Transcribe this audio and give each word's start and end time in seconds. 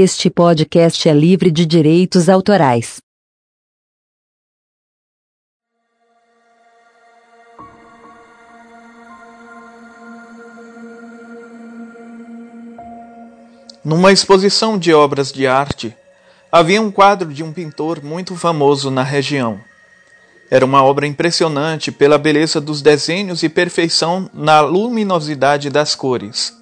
Este 0.00 0.30
podcast 0.30 1.08
é 1.08 1.12
livre 1.12 1.50
de 1.50 1.66
direitos 1.66 2.28
autorais. 2.28 2.98
Numa 13.84 14.12
exposição 14.12 14.78
de 14.78 14.94
obras 14.94 15.32
de 15.32 15.48
arte, 15.48 15.92
havia 16.52 16.80
um 16.80 16.92
quadro 16.92 17.34
de 17.34 17.42
um 17.42 17.52
pintor 17.52 18.00
muito 18.00 18.36
famoso 18.36 18.92
na 18.92 19.02
região. 19.02 19.60
Era 20.48 20.64
uma 20.64 20.84
obra 20.84 21.08
impressionante 21.08 21.90
pela 21.90 22.18
beleza 22.18 22.60
dos 22.60 22.80
desenhos 22.80 23.42
e 23.42 23.48
perfeição 23.48 24.30
na 24.32 24.60
luminosidade 24.60 25.68
das 25.68 25.96
cores 25.96 26.56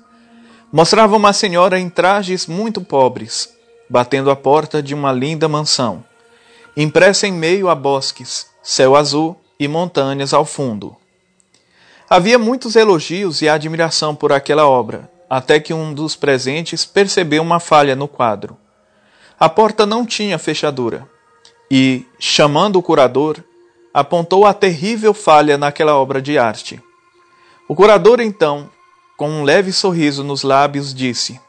mostrava 0.76 1.16
uma 1.16 1.32
senhora 1.32 1.80
em 1.80 1.88
trajes 1.88 2.46
muito 2.46 2.82
pobres, 2.82 3.48
batendo 3.88 4.30
a 4.30 4.36
porta 4.36 4.82
de 4.82 4.94
uma 4.94 5.10
linda 5.10 5.48
mansão, 5.48 6.04
impressa 6.76 7.26
em 7.26 7.32
meio 7.32 7.70
a 7.70 7.74
bosques, 7.74 8.50
céu 8.62 8.94
azul 8.94 9.40
e 9.58 9.66
montanhas 9.66 10.34
ao 10.34 10.44
fundo. 10.44 10.94
Havia 12.10 12.38
muitos 12.38 12.76
elogios 12.76 13.40
e 13.40 13.48
admiração 13.48 14.14
por 14.14 14.34
aquela 14.34 14.68
obra, 14.68 15.10
até 15.30 15.58
que 15.58 15.72
um 15.72 15.94
dos 15.94 16.14
presentes 16.14 16.84
percebeu 16.84 17.40
uma 17.40 17.58
falha 17.58 17.96
no 17.96 18.06
quadro. 18.06 18.54
A 19.40 19.48
porta 19.48 19.86
não 19.86 20.04
tinha 20.04 20.36
fechadura 20.38 21.08
e, 21.70 22.04
chamando 22.18 22.76
o 22.76 22.82
curador, 22.82 23.42
apontou 23.94 24.44
a 24.44 24.52
terrível 24.52 25.14
falha 25.14 25.56
naquela 25.56 25.96
obra 25.96 26.20
de 26.20 26.36
arte. 26.36 26.78
O 27.66 27.74
curador 27.74 28.20
então 28.20 28.68
com 29.16 29.28
um 29.28 29.42
leve 29.42 29.72
sorriso 29.72 30.22
nos 30.22 30.42
lábios, 30.42 30.94
disse: 30.94 31.40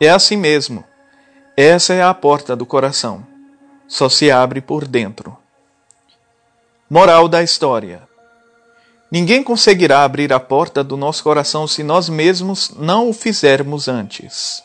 É 0.00 0.10
assim 0.10 0.36
mesmo. 0.36 0.84
Essa 1.56 1.94
é 1.94 2.02
a 2.02 2.12
porta 2.12 2.54
do 2.54 2.66
coração. 2.66 3.26
Só 3.86 4.08
se 4.08 4.30
abre 4.30 4.60
por 4.60 4.86
dentro. 4.86 5.36
Moral 6.90 7.28
da 7.28 7.42
história: 7.42 8.08
Ninguém 9.10 9.42
conseguirá 9.42 10.04
abrir 10.04 10.32
a 10.32 10.40
porta 10.40 10.84
do 10.84 10.96
nosso 10.96 11.22
coração 11.22 11.66
se 11.66 11.82
nós 11.82 12.08
mesmos 12.08 12.70
não 12.76 13.08
o 13.08 13.12
fizermos 13.12 13.88
antes. 13.88 14.62